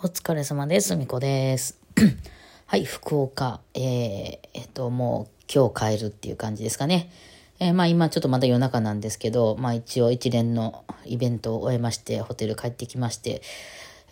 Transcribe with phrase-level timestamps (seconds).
[0.00, 0.94] お疲れ様です。
[0.94, 1.76] みこです。
[2.66, 7.10] はい、福岡、えー、えっと、もう今日帰るっていう感じですかね。
[7.58, 13.42] えーまあ今ちょっとまだ夜中なんですけど、まあ一応一連のイベントを終えまして、ホテル帰ってきまして、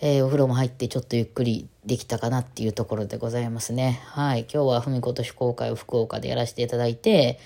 [0.01, 4.01] えーお風呂も入ってちょっとゆっくりできたかなっていうところでございますね。
[4.07, 7.39] はい、今日はふみこと非公開を福岡でやらせていただいて、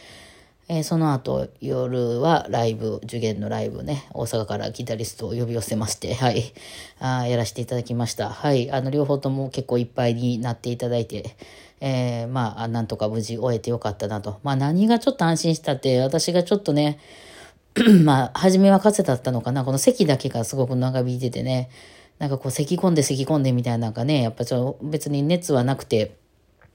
[0.73, 6.55] えーその後夜はライブ、受験のライブね、大阪からギタリストを呼び寄せまして、はい、
[7.01, 8.31] あやらせていただきました。
[8.31, 11.35] はい、あの両方とも結構いっぱいになっていただいて、
[11.81, 14.39] えーまあ、なんとか無事終えてよかったなと。
[14.45, 17.01] まあ何がちょっと安心したって、私がちょっとね、
[18.05, 19.65] まあ、初めは風だったのかな。
[19.65, 21.69] この咳だけがすごく長引いててね。
[22.21, 26.15] なんかこう、咳き込んで咳き込んでみたいなのがね、やっぱちょ別に熱はなくて、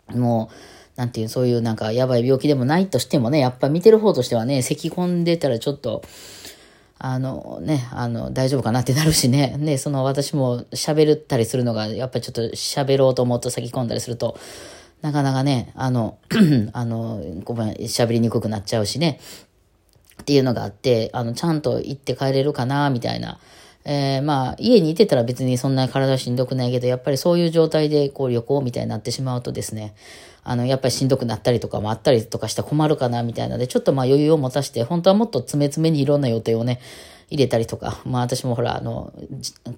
[0.10, 0.56] もう、
[0.96, 6.04] なんていう、そういうなんかやばい病気でもないとしてもね、やっぱ見てる方としてはね、咳込んでたらちょっと、
[6.98, 9.58] あのね、あの、大丈夫かなってなるしね。
[9.58, 14.38] ね、その私も喋ったりするのが、やっぱりちょっと喋ろうと思うと咳込んだりすると、
[15.02, 16.18] なかなかね、あの、
[16.72, 19.20] あの、ごめん、喋りにくくなっちゃうしね。
[20.22, 23.40] っていうのがあって、あの、ちゃんと行って帰れるかな、みたいな。
[23.84, 29.94] えーまあ、家にいてたら別にそんな体しんどくないけど、やっぱりそういう状態でこう旅行みたいになってしまうとですね、
[30.48, 36.80] あの、やっぱりしんどくなったりとかもあったりとかしたら困るかな、みたいなので、ちょっとまあ余裕を持たして、本当はもっと詰め詰めにいろんな予定をね、
[37.30, 39.12] 入れたりとか、まあ私もほら、あの、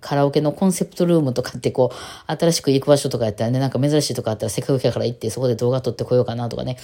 [0.01, 6.77] カラオケのコンセプトルームとかってこう、新しく行く場所とかやったらね、なんか珍しいとかあったらせっかくやから行ってそこで動画撮ってこようかなとかね、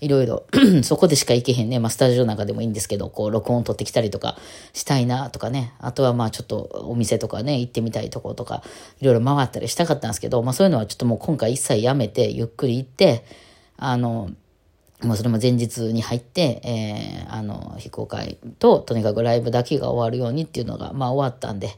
[0.00, 0.44] いろいろ、
[0.82, 4.36] そこでしか行けへんね、まあスタジオなんかでもいいんですけど、こう録音撮ってきたりとか
[4.72, 8.62] したいなとかね、あとはまあちょっとお店とかね、行ってみたいとことか、
[9.00, 13.24] いろいろ回ったりしたかったんですけど、まあそういうのはちょっともう今回一切やめて、ゆっくり行って、
[13.76, 14.30] あの、
[15.02, 21.70] もうそれも前日に入って、えーあの、非公開と、とにかくライブだけが終わるようにっていうのが、まあ終わったんで、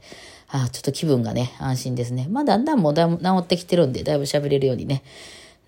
[0.48, 2.27] あーちょっと気分がね、安心ですね。
[2.31, 5.03] まあだんだんもうだ治ってきてるんで、だいぶ喋れるようにね、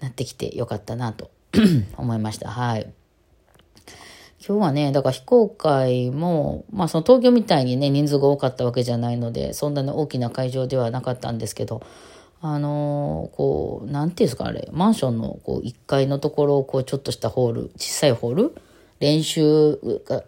[0.01, 1.31] なってきてよかったなと
[1.97, 2.51] 思いました。
[2.51, 2.93] はい。
[4.47, 11.83] 今日はね、だから非公開も、まあその東京みたいにね、人数が多かったわけじゃないので、そんなに大きな会場ではなかったんですけど、
[12.47, 18.55] あのーこう、なんていうんですか、あれ、マンションのこう1階のところをこうちょっとしたホール、小さいホール
[19.01, 19.79] 練習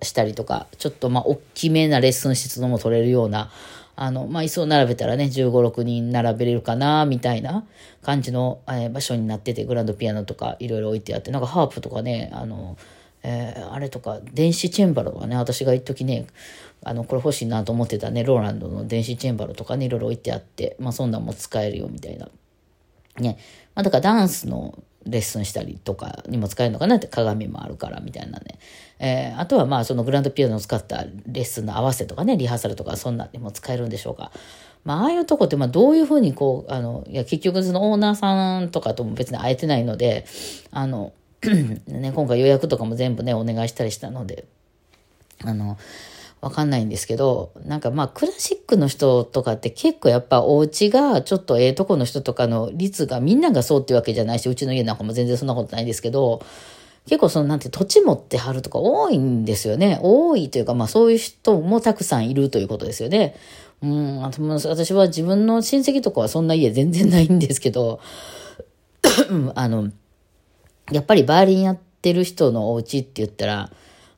[0.01, 3.51] したりとか、ちょっとまあ大きめなレッスン室のも取れるような、
[3.97, 7.67] あの、まあ椅子を並べたらね、15、6人並べれるかな、みたいな
[8.01, 12.79] 感じの、えー場所になってて、グランドピアノとかいろいろ置いてあって、なんかハープとかね、あの、
[13.23, 16.27] えーあれとか、電子チェンバロとかね、私が一時ね、
[16.85, 22.29] あの、これ欲しいなと思ってたね、ローランドの電子チェンバロとかね、いろいろ置いてあって、まあそんなんも使えるよみたいな。
[23.19, 23.39] ね。
[23.75, 28.59] まあだからダンスのレッスンしたりとかにも使えるのかなって鏡もあるからみたいなね。
[28.99, 34.33] えーあとはまあそのグランドピアノを使ったレッスンの合わせとかね、リハーサルとかそんなんにも使えるんでしょうか。
[34.85, 40.27] まあああいうとこってまあどういうふうにこう、あの、いや結局そのオーナーさんとかとも別に会えてないので、
[40.71, 41.13] あの、
[41.87, 44.47] ね、今回予約とかも全部ね、お願いしたりしたので、
[45.45, 45.79] あの、
[46.41, 56.43] わかんないんですけど、なんかまあクラシックの人とかって結構やっぱお家がちょっとええとこの人とかの率がみんながそうっていうわけじゃないし、うちの家なんかも全然そんなことないですけど、
[57.07, 59.99] 結構そのなんて土地持ってはるとか多いんですよね。
[60.03, 63.35] 多いというかまあそういう人もたくさんいるということですよね。
[63.83, 68.01] うん、私は自分の親戚とかはそんな家全然ないんですけど、
[69.55, 69.91] あの、
[70.93, 73.71] やっぱりバーリンやってる人のお家って言ったら、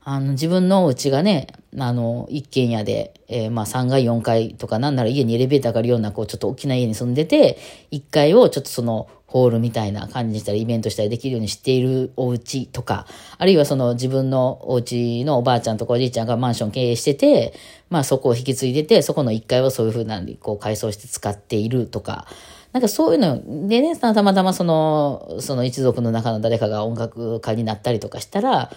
[0.04, 1.48] あの、自分のお家がね、
[1.78, 7.58] あの、一軒家で、えーまあ3階、4階とかなんなら家にエレベーターがあるような、こう、ちょっと大きな家に住んでて、
[7.92, 17.52] 1階をちょっとその、ホールみたいな感じにしたり、イベントしたりできるようにしているお家とか、あるいはその自分のお家のおばあちゃんとかおじいちゃんがマンション経営してて、
[17.90, 22.26] まあそこを引き継いでて、そこの1階をそういうふうなこう改装して使っているとか、
[22.72, 28.70] なんかそういうのでね、たまたまその、その一族の中の誰かが音楽家になったりとかしたら、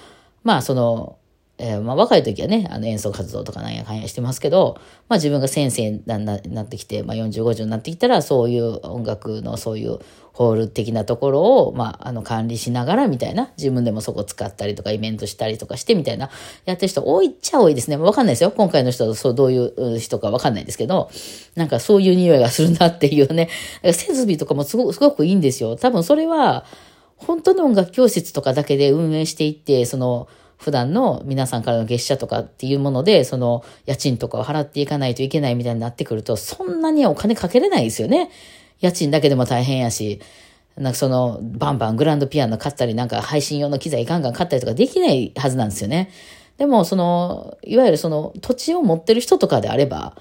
[0.43, 1.17] まあその、
[1.63, 4.77] えーまあ若い時はね、あの演奏活動とかなんやかんやしてますけど、
[5.07, 9.99] まあ自分が先生になななってきて、まあ40、50になってきたら、そういう音楽のそういう
[10.33, 16.31] ホール的なところを、まああの管理しながらみたいな、自分でもそこ使ったりとかイベントしたりとかしてみたいな、
[16.65, 17.97] やってる人多いっちゃ多いですね。
[17.97, 18.49] わかんないですよ。
[18.49, 21.11] 今回の人、そうどういう人かわかんないですけど、
[21.55, 23.49] なんかそういう匂いがするなっていうね、
[23.83, 25.75] 設備とかもすご、すごくいいんですよ。
[25.75, 26.65] 多分それは、
[27.17, 30.27] 本当の音楽教室とかだけで運営していって、その、
[30.61, 38.29] 普段の皆さんからの月謝とかっていうもので、その家賃とかを払っていかないといけないみたいになってくると、そんなにお金かけれないですよね。
[38.79, 40.21] 家賃だけでも大変やし、
[40.77, 46.11] なんかその、バンバングランドピアノ買ったり、なんか配信用の機材ガンガン買ったりとかできないはずなんですよね。
[46.59, 50.15] でも、その、いわゆるその土地を持ってる人とかであれば、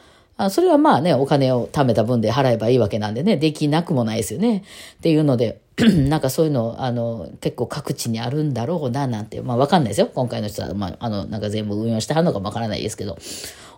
[0.45, 4.65] あそれはまあね、お金を貯めた分で払えばいいわけなんでね、できなくもないですよね。
[4.97, 5.61] っていうので、
[6.09, 10.11] なんかそういうの、あの、結構各地にあるんだろうな、なんて、まあわかんないですよ。
[10.15, 13.19] 今回の人は、まあ、あの、なんか全部運用してはるのかもわからないですけど、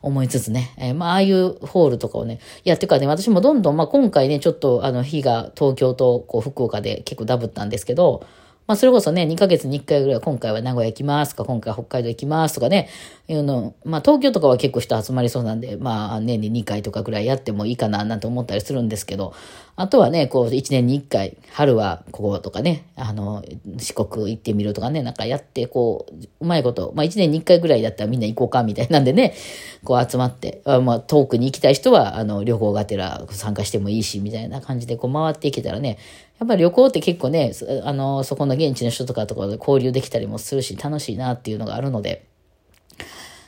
[0.03, 8.25] 思いつつね、えー、まあ、ああいうホールとかをね、いや、てかね、私もどんどん、まあ今回ね、ちょっと、あの、日が東京とこう福岡で結構ダブったんですけど、
[8.67, 12.89] まあ、それこそね、2ヶ月に1回ぐらい、今回は名古屋行きますとか、今回は北海道行きますとかね、
[13.29, 19.35] いうの、まあ、東京とかは結構人集まりそうなんで、まあ、年に2回とかぐらいやってもいいかな、なんて思ったりするんですけど、
[19.75, 23.43] あとはね、こう、1年に1回、春はこことかね、あの、
[23.79, 29.35] 四国行ってみるとかね、なんかやって、こう、うまいこと、まあ、1年に1回ぐらいだったらみんな行こうか、みたいなんでね、
[29.83, 35.99] こう集まって、まあ、遠くに行きたい人は、あの、旅行がてら参加してもいいし、みたいな感じで、こう、回っていけたらね、
[36.43, 37.53] やっぱり旅行って結構ね、
[37.85, 42.27] あの、そこの現地の人とかとかで交流できたりもするし、楽しいなっていうのがあるので、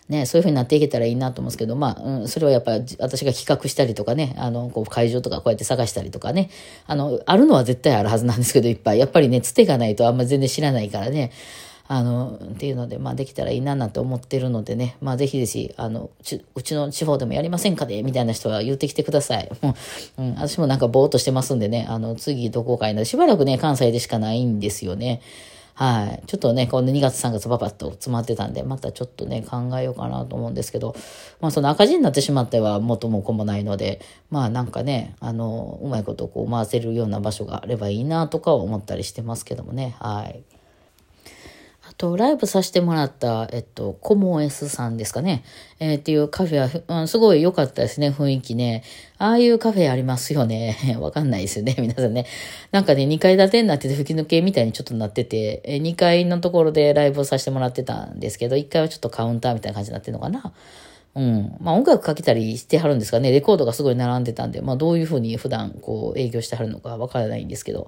[0.08, 6.50] ね、そういう風になっていけたらいいなと思うんですけど、まあ、うん、それはやっぱり私が企画したりとかね、あの、こう会場とかこうやって探したりとかね、
[6.86, 9.00] あの、あるのは絶対あるはずなんですけど、いっぱい。
[9.00, 11.32] やっぱりね、つてがないとあんま全然知らないからね、
[11.86, 16.10] あの、っていうので、まあ、できたらいいななんて思ってるのでね、まあ、ぜひぜひ、あの、
[16.54, 19.50] うちの地方でもやりませんかねみたいな人は言ってきてください。
[20.18, 25.20] うん、私もなんかぼーっとしてますんでね、あの、次どこかになしばらくね、関西でしかないんですよね。
[25.74, 26.22] はい。
[26.26, 30.94] ちょっとね、この2月3月パパッと詰まってたんで、またちょっとね、考えようかなと思うんですけど、
[31.40, 34.00] まあその赤字になってしまっては元も子もないので、
[34.30, 40.44] まあなんかね、あの、うまいことこう回せるような場所があればいいなとか思ったりしてますけどもね、はい。
[41.96, 45.44] と、ライブさせてもらった、えっと、コモ S さんですかね。
[45.80, 48.82] えー、っていうカフェは、うん、すごい良かったですね、雰囲気ね。
[49.18, 50.96] ああいうカフェありますよね。
[51.00, 52.26] わかんないですよね、 皆さんね。
[52.72, 60.52] なんかね、2階建てになってて吹き抜けみたいにちょっとなってて、え2階のところでライブをさせてもらってたんですけど、1階はちょっとカウンターみたいな感じになってるのかな。
[61.14, 61.56] うん。
[61.60, 63.30] まあ音楽かけたりしてはるんですかね。
[63.30, 67.86] レコードがすごい並んでたんで、まあどういうふうに普段こう営業してはるのかわからないんですけど、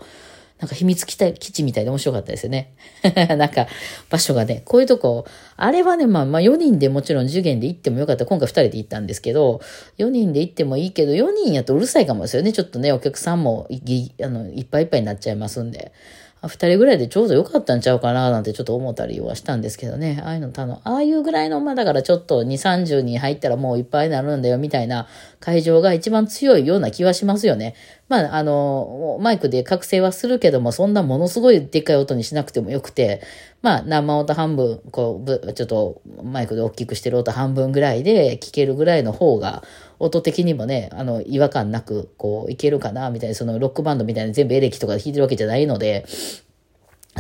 [0.59, 2.73] なんか秘密基地みたいで面白かったですよね。
[3.37, 3.67] なんか
[4.09, 5.27] 場所がね、こういうとこ、
[5.57, 8.25] あれはね、まあまあ4人でもちろん受験で行ってもよかった。
[8.25, 9.61] 今回2人で行ったんですけど、
[9.99, 12.53] 4人で行ってもいいけど、4人やとうるさいかもですよね。
[12.53, 15.93] ちょっとね、お客さんもいあのいっぱいいっぱいになっちゃいますんで。
[16.43, 20.21] 二人ぐらいでちょうど良かったんちゃうかななんてちょっと思ったりはしたんですけどね。
[20.23, 25.09] ああいうのたの、ああいうぐらいの、まあだからちょっと2、30人入ったらもういっぱいになるんだよみたいな
[25.41, 27.75] 会場が一番強いような気はしますよね。
[28.09, 33.23] まああの、マイクで覚醒はするけども、そんなものすごいでっかい音にしなくてもよくて、
[33.63, 39.63] まあ生音半分、こう、ちょっとマイクで大きくしてる音半分ぐらいで聞けるぐらいの方が、
[39.99, 46.05] 音的にもね、あの、違和感なく、こう、いけるかな、みたいな、そのロックバンドみたいな全部エレキとか弾いてるわけじゃないので、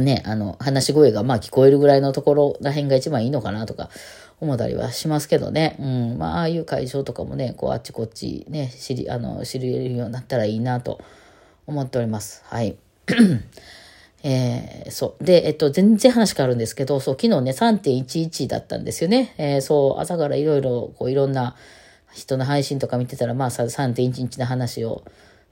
[0.00, 3.88] ね、あの、話し声がまあ聞こえるぐらいのところら辺が一番いいのかなとか
[4.40, 5.76] 思ったりはしますけどね。
[5.81, 5.84] う
[6.14, 6.19] ん。
[6.19, 11.00] まあ、ああいう会場とかもね、こう、あっちこっちね、知り、あの、知れるようになったらいいなと
[11.67, 12.43] 思っております。
[12.46, 12.76] はい。
[14.23, 15.25] えー、そう。
[15.25, 19.34] で、えっと、全然話変わるんですけど、そう、昨日ね、3.11だったんですよね。
[19.38, 21.55] えー、そう、朝からいろいろ、こう、いろんな
[22.16, 25.04] 人の配信とか見てたら、まあ、3.11の話を、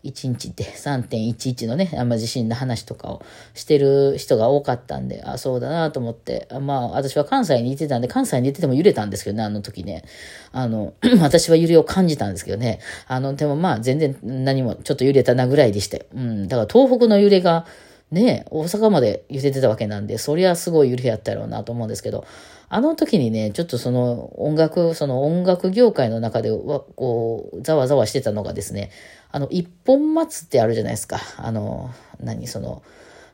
[0.05, 3.25] 1日って3.11のね、あんま地震の話とかを
[3.55, 10.05] してる人が多かったんで、あ、そうだなと思って、まあ私は関西にいてたんで、関西にいてても揺れたんですけどね、あの時ね。
[10.53, 12.81] あの、 私は揺れを感じたんですけどね。
[13.09, 16.07] あの、でもまあ全然何もちょっと揺れたなぐらいでして。
[16.15, 17.67] うん、だから東北の揺れが、
[18.15, 22.25] ね、大阪まで揺れてたわけなんで、そりゃすごい揺れやったやろうなと思うんですけど、
[22.69, 28.91] あの時にね、ちょっとその音楽、その音楽業界の中でわ、こう、ざわざわしてたのがですね、
[29.31, 31.19] あの、一本松ってあるじゃないですか。
[31.37, 31.91] あの、
[32.21, 32.83] 何、その、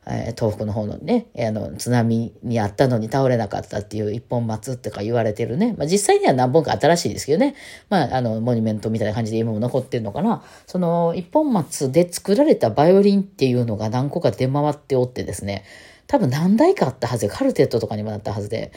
[0.07, 5.75] えー、東北の方のね、あの、津波にあったのに倒れなかったっていう一本松ってか言われてるね。
[5.77, 7.55] まあ実際には何本か新しいですけどね。
[7.91, 10.43] まあ、あの、モニュメントみたいな感じで今も残ってるのかな。
[10.67, 15.65] その一本松で作られたバイオリンっていうのが何個か出回っておってですね、
[16.07, 18.73] 多分何台かあったはずで、カルテットとかにもなったはずで、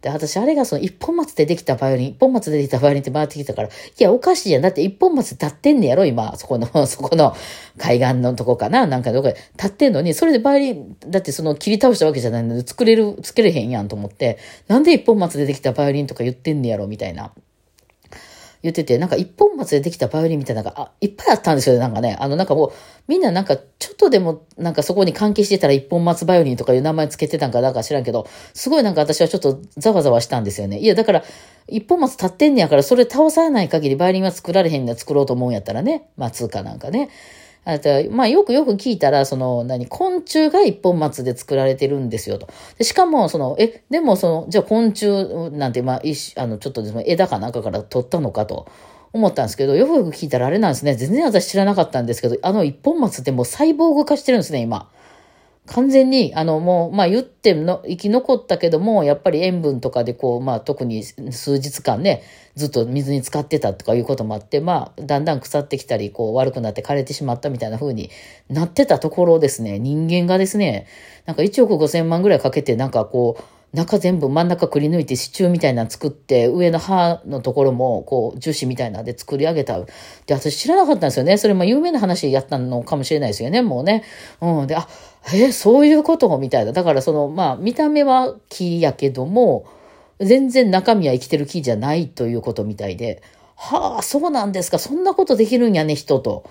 [0.00, 4.62] で、私、あれがその一本松でできたバイオリン、一本松でできたバイオリンって回ってきたから、いや、おかしいやん。
[4.62, 6.36] だって一本松立ってんねやろ、今。
[6.36, 7.34] そこの、 そこの
[7.78, 14.38] 海岸のとこかななんかどこで立ってんのに、それでバイオリン、だってその切り倒したわけじゃないので、作れる、作れへんやんと思って、
[14.68, 17.32] なんで一本松でできたバイオリンとか言ってんねやろ、みたいな。
[18.66, 22.16] 言ってて、なんか一本松でできたバイオリンみたいなのが、あ、いっぱいあったんですよね、なんかね。
[22.18, 22.72] あの、なんかもう、
[23.08, 30.78] みんななんか、ちょっとでも、なんかそこに関係してたら一本松バイオリンとかいう名前つけてたんかなんか知らんけど、すごいなんか私はちょっとざわざわしたんですよね。
[30.78, 31.24] いや、だから、
[31.68, 37.08] 一本松立ってんねやから、それ倒さない限りバイオリンは作られへんの作ろうと思うんやったらね、松かなんかね。
[37.66, 42.48] あと、まあよくよく聞いたら、その、何、昆虫が一本松で作られてるんですよと。
[42.78, 45.08] でしかも、その、え、でもその、じゃあ昆虫
[45.52, 48.66] なんて、まあ、一あの、ちょっとですね、枝かなんかから取ったのかと。
[49.12, 50.94] 思ったんですけど、よくよく聞いたらあれなんですね。
[50.94, 54.90] 全然私知らなかったんですけど、あの一本松ってもうサイボーグ化してるんですね、今。
[55.66, 62.22] 完全に、あの、もう、まあ言っての、生き残ったけども、やっぱり塩分とかでこう、まあ特に数日間ね、
[62.54, 68.10] ずっと水に浸かってたとかいうこともあって、まあ、だんだん腐ってきたり、こう悪くなって枯れてしまったみたいな風に
[68.48, 70.86] なってたところですね、人間がですね、
[71.26, 73.42] なんか1億5千万ぐらいかけて、なんかこう、
[73.72, 79.78] 中全部真ん中くり抜いて支柱みたいなの作って、上の歯のところも、こう、樹脂みたいなで作り上げた。
[79.80, 79.88] で、
[80.30, 81.36] 私知らなかったんですよね。
[81.36, 84.04] それも有名な話やったのかもしれないですよね、もうね。
[84.40, 84.66] うん。
[84.66, 84.88] で、あ、
[85.34, 86.38] えそういうこと？
[86.38, 86.72] みたいな。
[86.72, 89.66] だからその、まあ、見た目は木やけども、
[90.20, 93.22] 全然中身は生きてる木じゃないということみたいで、
[93.56, 94.78] はあ、そうなんですか。
[94.78, 96.44] そんなことできるんやね、人と。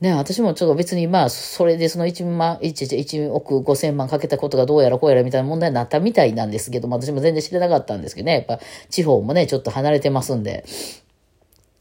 [0.00, 10.64] ね、私もちょっと別にまあ、それでその1万、1, 1億5千万かけたことがどうやらこうやらみたいな問題になったみたいなんですけども、私も全然知らなかったんですけどね、やっぱ地方もね、ちょっと離れてますんで。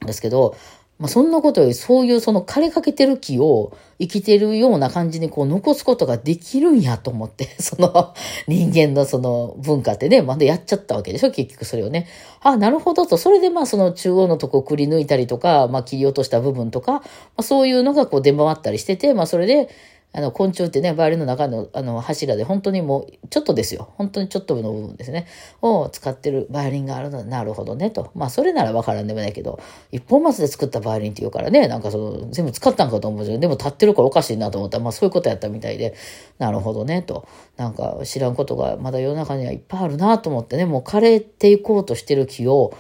[0.05, 0.55] ですけど、
[1.00, 8.16] まあ、そんなことより、そういうその枯れかけてる木を生きてるような感じにこう残すことができるんやと思って、 その
[8.48, 12.08] 人間のその文化ってね、まだやっちゃったわけでしょ結局それをね。
[12.42, 13.18] あ、なるほどと。
[13.18, 17.01] それでまあその中央のとこをくり抜いたりとか、まあ切り落とした部分とか、ま
[17.38, 19.70] あそういうのがこう出回ったりしてて、まあそれで、
[20.14, 23.90] あの、昆虫ってね、バイオリンの中のあの柱で本当にもうちょっとですよ。
[23.98, 25.28] 本当にちょっとの部分ですね。
[25.62, 28.10] を使ってるバイオリンがあるのなるほどねと。
[28.16, 29.60] まあそれならわからんでもないけど、
[29.92, 35.94] 一本松で作ったバイオリンって言うからね、なんかその全部使ったんかと思うけど、でも立ってるからおかしいなと思ったら、まあそういうことやったみたいで、
[36.40, 37.28] なるほどねと。
[37.58, 42.74] なんか知らんことがまだ世の中にはいっぱいあるなと思ってね、もう枯れていこうとしてる木を、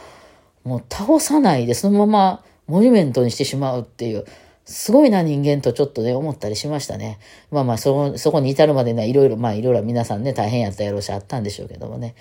[0.63, 4.25] もう倒さないでそのままモニュメントにしてしまうっていう。
[4.67, 7.19] すごいな人間とちょっとね、思ったりしましたね。
[7.51, 12.15] まあまあ、そ、そこに至るまでね、いろいろ、まあいろいろ皆さんね、大変やったやろうし、あったんでしょうけどもね。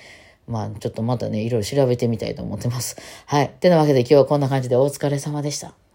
[0.47, 2.97] まあ、ちょっとまたね、いろいろ調べてみたいと思ってます。
[3.26, 3.50] はい。
[3.59, 5.86] てなわけで今日はこんな感じでお疲れ様でした。